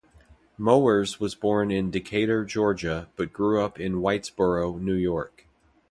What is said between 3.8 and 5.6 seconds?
Whitesboro, New York.